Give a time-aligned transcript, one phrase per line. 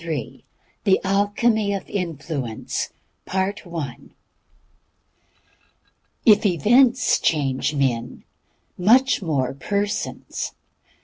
[0.83, 2.89] THE ALCHEMY OF INFLUENCE.
[3.85, 8.23] If events change men,
[8.79, 10.53] much more persons.